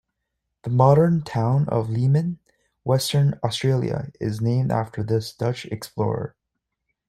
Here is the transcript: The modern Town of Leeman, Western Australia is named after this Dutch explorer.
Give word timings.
The 0.63 0.71
modern 0.71 1.21
Town 1.21 1.69
of 1.69 1.87
Leeman, 1.89 2.39
Western 2.83 3.39
Australia 3.43 4.11
is 4.19 4.41
named 4.41 4.71
after 4.71 5.03
this 5.03 5.31
Dutch 5.31 5.65
explorer. 5.65 6.35